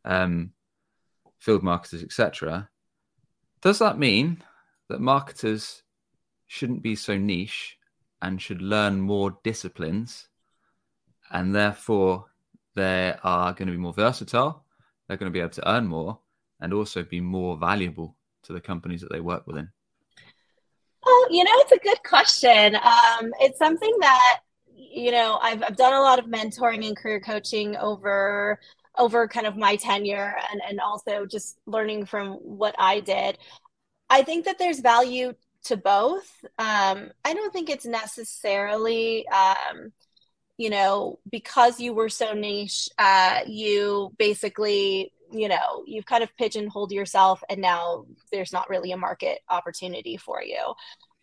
[0.04, 0.52] Um,
[1.38, 2.68] field marketers, etc.
[3.62, 4.42] Does that mean
[4.88, 5.82] that marketers
[6.46, 7.78] shouldn't be so niche
[8.22, 10.28] and should learn more disciplines
[11.30, 12.26] and therefore
[12.76, 14.64] they are going to be more versatile,
[15.08, 16.20] they're going to be able to earn more,
[16.60, 19.68] and also be more valuable to the companies that they work within?
[21.04, 22.76] Well, you know, it's a good question.
[22.76, 24.40] Um, it's something that
[24.74, 28.60] you know I've, I've done a lot of mentoring and career coaching over
[28.98, 33.38] over kind of my tenure and and also just learning from what I did.
[34.08, 35.34] I think that there's value
[35.64, 36.44] to both.
[36.58, 39.92] Um, I don't think it's necessarily um,
[40.56, 46.34] you know, because you were so niche, uh, you basically, you know, you've kind of
[46.36, 50.74] pigeonholed yourself and now there's not really a market opportunity for you.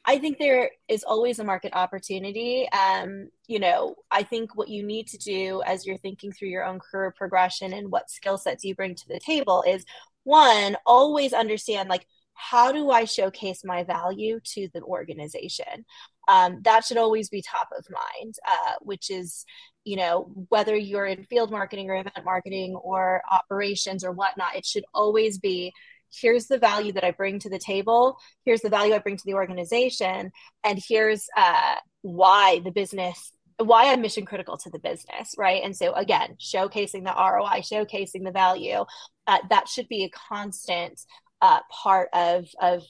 [0.05, 2.67] I think there is always a market opportunity.
[2.71, 6.65] Um, you know, I think what you need to do as you're thinking through your
[6.65, 9.85] own career progression and what skill sets you bring to the table is
[10.23, 15.85] one, always understand like, how do I showcase my value to the organization?
[16.27, 19.45] Um, that should always be top of mind, uh, which is,
[19.83, 24.65] you know, whether you're in field marketing or event marketing or operations or whatnot, it
[24.65, 25.73] should always be
[26.21, 29.25] here's the value that I bring to the table, here's the value I bring to
[29.25, 30.31] the organization,
[30.63, 35.61] and here's uh, why the business why I'm mission critical to the business, right?
[35.63, 38.83] And so again, showcasing the ROI, showcasing the value,
[39.27, 40.99] uh, that should be a constant
[41.41, 42.83] uh, part of of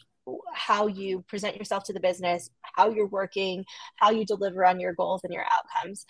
[0.54, 3.66] how you present yourself to the business, how you're working,
[3.98, 6.06] how you deliver on your goals and your outcomes.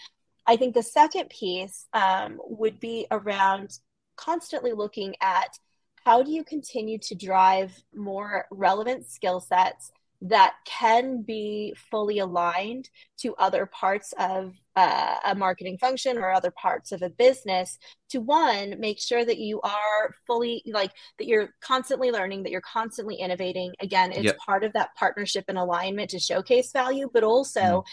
[0.45, 3.78] I think the second piece um, would be around
[4.15, 5.58] constantly looking at
[6.06, 9.91] how do you continue to drive more relevant skill sets
[10.24, 16.52] that can be fully aligned to other parts of uh, a marketing function or other
[16.52, 17.78] parts of a business
[18.10, 22.62] to one make sure that you are fully like that you're constantly learning that you're
[22.62, 24.38] constantly innovating again it's yep.
[24.38, 27.84] part of that partnership and alignment to showcase value but also mm.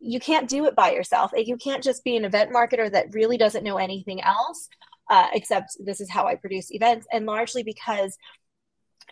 [0.00, 3.38] you can't do it by yourself you can't just be an event marketer that really
[3.38, 4.68] doesn't know anything else
[5.08, 8.18] uh, except this is how i produce events and largely because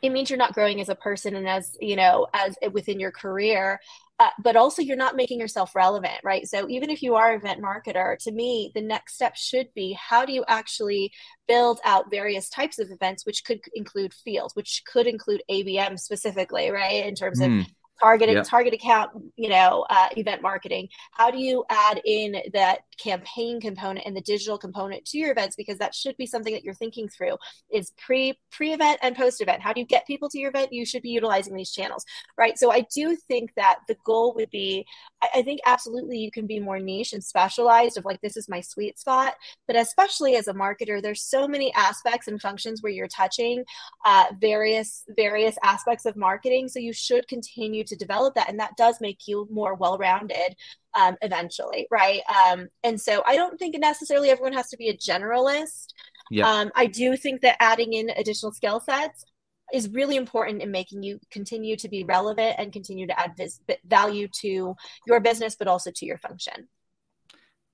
[0.05, 3.11] it means you're not growing as a person and as you know as within your
[3.11, 3.81] career
[4.21, 7.41] uh, but also you're not making yourself relevant right so even if you are an
[7.41, 11.11] event marketer to me the next step should be how do you actually
[11.49, 16.71] build out various types of events which could include fields which could include abm specifically
[16.71, 17.61] right in terms mm.
[17.61, 17.67] of
[18.01, 18.47] targeted yep.
[18.47, 24.07] target account you know uh, event marketing how do you add in that campaign component
[24.07, 27.09] and the digital component to your events because that should be something that you're thinking
[27.09, 27.37] through
[27.73, 30.73] is pre pre event and post event how do you get people to your event?
[30.73, 32.05] You should be utilizing these channels
[32.39, 32.59] right?
[32.59, 34.87] So i do think that the goal would be
[35.35, 38.61] I, think absolutely you can be more niche and specialized of like this is my
[38.61, 39.35] sweet spot.
[39.67, 43.65] But especially as a marketer there's so many aspects and functions where you're touching
[44.05, 46.69] uh, various various aspects of marketing.
[46.69, 50.57] So you should continue to develop that and that does make you more well-rounded
[50.95, 52.21] um, eventually right?
[52.29, 55.89] Um, and so i don't think necessarily everyone has to be a generalist.
[56.31, 56.49] Yeah.
[56.49, 59.25] Um, i do think that adding in additional skill sets
[59.73, 63.61] is really important in making you continue to be relevant and continue to add vis-
[63.85, 64.75] value to
[65.07, 66.69] your business but also to your function.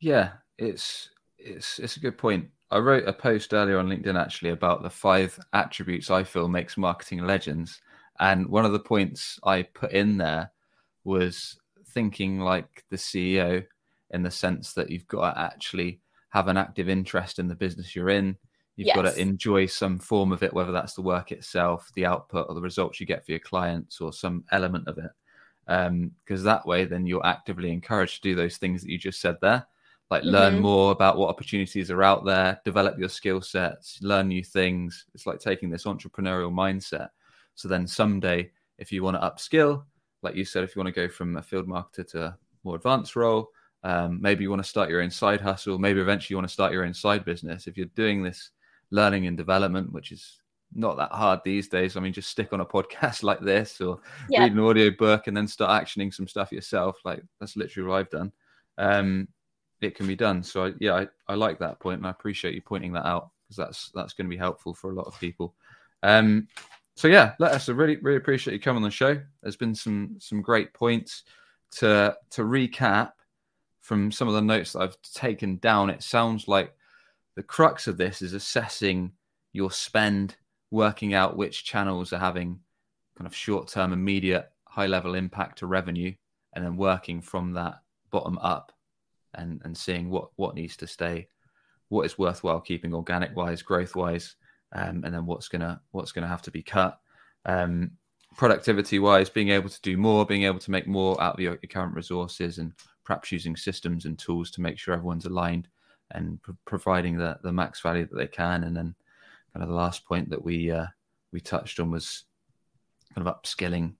[0.00, 2.48] Yeah it's it's it's a good point.
[2.70, 6.76] I wrote a post earlier on linkedin actually about the five attributes i feel makes
[6.76, 7.80] marketing legends.
[8.20, 10.52] And one of the points I put in there
[11.04, 11.59] was
[11.90, 13.64] thinking like the CEO
[14.11, 16.00] in the sense that you've got to actually
[16.31, 18.37] have an active interest in the business you're in.
[18.76, 18.96] You've yes.
[18.96, 22.55] got to enjoy some form of it, whether that's the work itself, the output, or
[22.55, 25.11] the results you get for your clients, or some element of it.
[25.66, 29.20] Because um, that way, then you're actively encouraged to do those things that you just
[29.20, 29.66] said there,
[30.11, 30.31] like mm-hmm.
[30.31, 35.05] learn more about what opportunities are out there, develop your skill sets, learn new things.
[35.14, 37.11] It's like taking this entrepreneurial mindset
[37.61, 39.85] so then someday, if you want to upskill,
[40.22, 42.76] like you said, if you want to go from a field marketer to a more
[42.76, 43.48] advanced role,
[43.83, 46.52] um, maybe you want to start your own side hustle, maybe eventually you want to
[46.52, 47.66] start your own side business.
[47.66, 48.50] If you're doing this
[48.90, 50.40] learning and development, which is
[50.74, 51.96] not that hard these days.
[51.96, 54.42] I mean, just stick on a podcast like this or yeah.
[54.42, 56.98] read an audio book and then start actioning some stuff yourself.
[57.04, 58.33] Like that's literally what I've done.
[58.78, 59.28] Um,
[59.80, 60.42] it can be done.
[60.42, 63.30] So I, yeah, I, I like that point and I appreciate you pointing that out
[63.48, 65.54] because that's that's going to be helpful for a lot of people.
[66.02, 66.48] Um,
[66.96, 67.68] so yeah, let us.
[67.68, 69.20] Really really appreciate you coming on the show.
[69.42, 71.24] There's been some some great points
[71.72, 73.12] to to recap
[73.81, 75.90] from some of the notes that I've taken down.
[75.90, 76.74] It sounds like
[77.37, 79.12] the crux of this is assessing
[79.53, 80.37] your spend,
[80.70, 82.61] working out which channels are having
[83.16, 86.12] kind of short term, immediate, high level impact to revenue,
[86.53, 88.72] and then working from that bottom up
[89.35, 91.29] and and seeing what what needs to stay,
[91.88, 94.37] what is worthwhile keeping organic wise, growth wise,
[94.72, 97.00] um, and then what's gonna what's gonna have to be cut.
[97.44, 97.92] Um,
[98.37, 101.59] productivity wise, being able to do more, being able to make more out of your,
[101.62, 102.72] your, current resources, and
[103.04, 105.68] perhaps using systems and tools to make sure everyone's aligned
[106.12, 108.64] and pro- providing the the max value that they can.
[108.64, 108.94] And then
[109.52, 110.87] kind of the last point that we uh,
[111.33, 112.24] we touched on was
[113.14, 113.94] kind of upskilling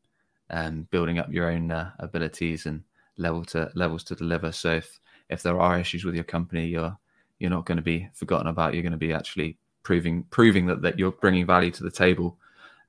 [0.50, 2.83] and building up your own uh, abilities and
[3.16, 4.52] level to levels to deliver.
[4.52, 6.96] So if if there are issues with your company, you're
[7.38, 8.74] you're not going to be forgotten about.
[8.74, 12.38] You're going to be actually proving proving that, that you're bringing value to the table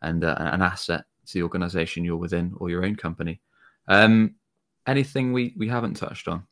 [0.01, 3.41] and uh, an asset to the organization you're within or your own company.
[3.87, 4.35] Um,
[4.85, 6.47] anything we we haven't touched on?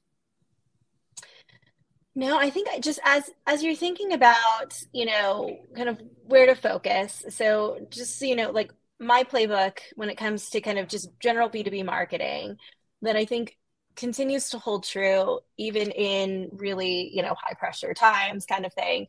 [2.15, 6.55] No, I think just as as you're thinking about, you know, kind of where to
[6.55, 7.23] focus.
[7.29, 11.49] So just you know, like my playbook when it comes to kind of just general
[11.49, 12.57] B2B marketing
[13.01, 13.57] that I think
[13.95, 19.07] continues to hold true even in really, you know, high pressure times kind of thing.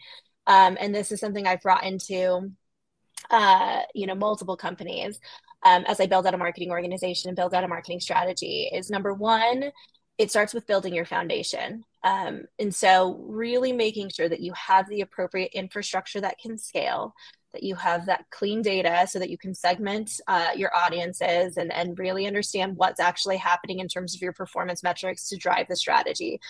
[0.51, 2.51] Um, and this is something I've brought into,
[3.31, 5.21] uh, you know, multiple companies
[5.63, 8.91] um, as I build out a marketing organization and build out a marketing strategy is
[8.91, 9.71] number one,
[10.19, 11.85] it starts with building your foundation.
[12.03, 17.15] Um, and so, really making sure that you have the appropriate infrastructure that can scale,
[17.53, 21.73] that you have that clean data so that you can segment uh, your audiences and,
[21.73, 25.77] and really understand what's actually happening in terms of your performance metrics to drive the
[25.77, 26.41] strategy.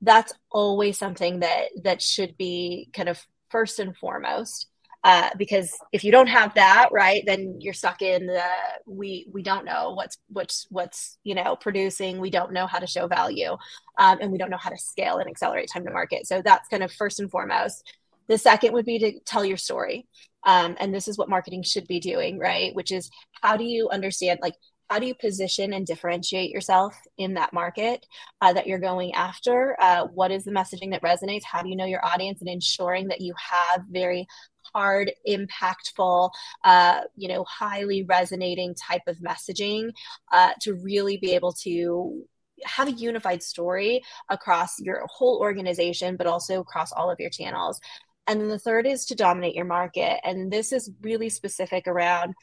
[0.00, 4.66] That's always something that that should be kind of first and foremost
[5.04, 8.42] uh, because if you don't have that right then you're stuck in the
[8.86, 12.18] we we don't know what's what's what's you know producing.
[12.18, 13.56] We don't know how to show value
[13.98, 16.26] um, and we don't know how to scale and accelerate time to market.
[16.26, 17.84] So that's kind of first and foremost.
[18.26, 20.06] The second would be to tell your story
[20.44, 23.88] um, and this is what marketing should be doing right which is how do you
[23.88, 24.54] understand like
[24.88, 28.06] how do you position and differentiate yourself in that market
[28.40, 29.76] uh, that you're going after?
[29.80, 31.44] Uh, what is the messaging that resonates?
[31.44, 34.26] How do you know your audience and ensuring that you have very
[34.74, 36.30] hard, impactful,
[36.64, 39.90] uh, you know, highly resonating type of messaging
[40.32, 42.24] uh, to really be able to
[42.64, 47.80] have a unified story across your whole organization, but also across all of your channels.
[48.26, 50.20] And then the third is to dominate your market.
[50.24, 52.34] And this is really specific around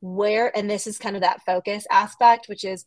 [0.00, 2.84] where, and this is kind of that focus aspect, which is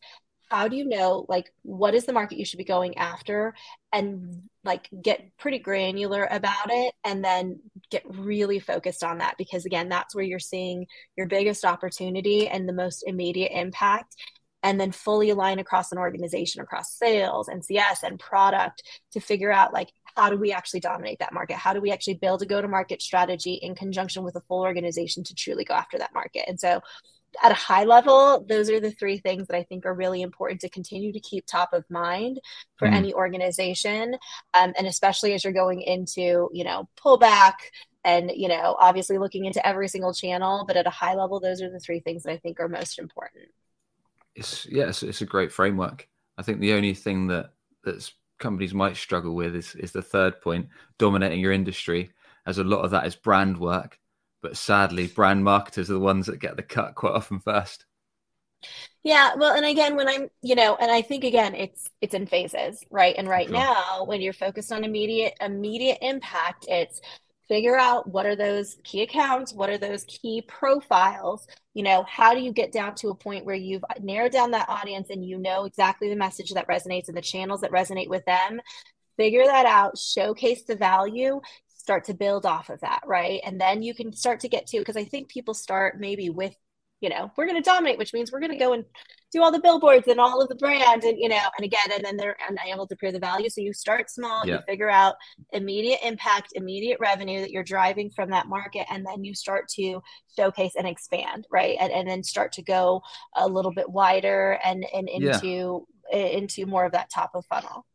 [0.49, 3.53] how do you know like what is the market you should be going after
[3.93, 7.57] and like get pretty granular about it and then
[7.89, 9.35] get really focused on that?
[9.37, 14.13] Because again that's where you're seeing your biggest opportunity and the most immediate impact
[14.63, 19.51] and then fully align across an organization across sales and cs and product to figure
[19.51, 22.45] out like how do we actually dominate that market how do we actually build a
[22.45, 26.13] go to market strategy in conjunction with a full organization to truly go after that
[26.13, 26.81] market and so
[27.43, 30.61] at a high level, those are the three things that I think are really important
[30.61, 32.39] to continue to keep top of mind
[32.77, 32.93] for mm.
[32.93, 34.15] any organization.
[34.53, 37.53] Um, and especially as you're going into, you know, pullback
[38.03, 41.61] and, you know, obviously looking into every single channel, but at a high level, those
[41.61, 43.45] are the three things that I think are most important.
[44.35, 46.07] It's, yeah, it's, it's a great framework.
[46.37, 47.51] I think the only thing that
[47.83, 50.67] that's companies might struggle with is, is the third point,
[50.97, 52.11] dominating your industry,
[52.45, 53.97] as a lot of that is brand work
[54.41, 57.85] but sadly, brand marketers are the ones that get the cut quite often first.
[59.03, 62.27] Yeah, well, and again, when I'm, you know, and I think again, it's it's in
[62.27, 63.15] phases, right?
[63.17, 63.57] And right sure.
[63.57, 67.01] now, when you're focused on immediate immediate impact, it's
[67.51, 71.45] figure out what are those key accounts, what are those key profiles.
[71.73, 74.69] You know, how do you get down to a point where you've narrowed down that
[74.69, 78.23] audience and you know exactly the message that resonates and the channels that resonate with
[78.23, 78.61] them?
[79.17, 83.41] Figure that out, showcase the value, start to build off of that, right?
[83.45, 86.55] And then you can start to get to because I think people start maybe with,
[87.01, 88.85] you know, we're going to dominate, which means we're going to go and
[89.31, 92.03] do all the billboards and all of the brand and you know, and again, and
[92.03, 93.49] then they're unable to prove the value.
[93.49, 94.55] So you start small, yeah.
[94.55, 95.15] you figure out
[95.53, 100.01] immediate impact, immediate revenue that you're driving from that market, and then you start to
[100.35, 101.77] showcase and expand, right?
[101.79, 103.01] And and then start to go
[103.35, 106.17] a little bit wider and and into yeah.
[106.17, 107.85] into more of that top of funnel.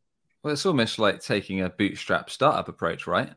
[0.42, 3.30] Well, it's almost like taking a bootstrap startup approach, right?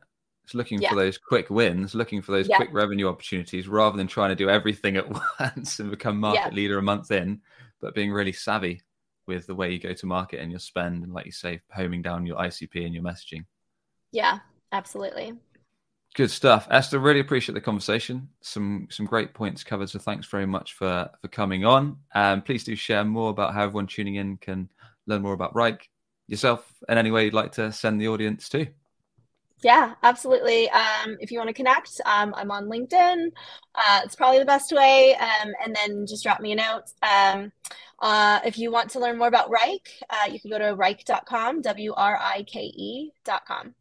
[0.49, 0.89] It's looking yeah.
[0.89, 4.49] for those quick wins, looking for those quick revenue opportunities rather than trying to do
[4.49, 5.07] everything at
[5.39, 7.41] once and become market leader a month in,
[7.81, 8.81] but being really savvy
[9.27, 12.01] with the way you go to market and your spend and like you say, homing
[12.01, 13.45] down your ICP and your messaging.
[14.11, 14.39] Yeah,
[14.71, 15.33] absolutely.
[16.15, 16.67] Good stuff.
[16.71, 18.29] Esther, really appreciate the conversation.
[18.41, 19.89] Some some great points covered.
[19.89, 21.97] So thanks very much for for coming on.
[22.15, 24.69] Um, please do share more about how everyone tuning in can
[25.05, 25.83] learn more about Wrike,
[26.27, 28.65] yourself, and any way you'd like to send the audience to.
[29.61, 30.69] Yeah, absolutely.
[30.69, 33.27] Um, if you want to connect, um, I'm on LinkedIn.
[33.75, 35.15] Uh, it's probably the best way.
[35.15, 36.83] Um, and then just drop me a note.
[37.03, 37.51] Um,
[38.01, 41.61] uh, if you want to learn more about Wrike, uh, you can go to wrike.com,
[41.61, 43.75] W R I K E.com.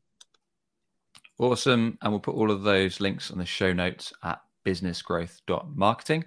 [1.38, 1.96] Awesome.
[2.02, 6.24] And we'll put all of those links on the show notes at businessgrowth.marketing.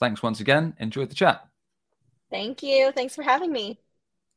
[0.00, 0.74] Thanks once again.
[0.80, 1.46] Enjoyed the chat.
[2.30, 2.92] Thank you.
[2.92, 3.78] Thanks for having me.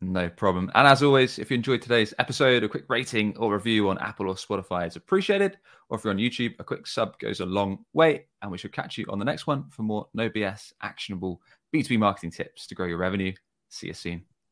[0.02, 0.72] No problem.
[0.76, 4.30] And as always, if you enjoyed today's episode, a quick rating or review on Apple
[4.30, 5.58] or Spotify is appreciated.
[5.90, 8.28] Or if you're on YouTube, a quick sub goes a long way.
[8.42, 11.42] And we shall catch you on the next one for more no BS actionable
[11.76, 13.34] B2B marketing tips to grow your revenue.
[13.68, 14.24] See you soon.